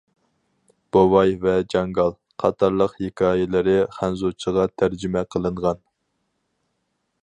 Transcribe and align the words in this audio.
«بوۋاي 0.95 1.35
ۋە 1.43 1.53
جاڭگال» 1.73 2.15
قاتارلىق 2.45 2.97
ھېكايىلىرى 3.03 3.79
خەنزۇچىغا 3.99 4.69
تەرجىمە 4.83 5.25
قىلىنغان. 5.35 5.87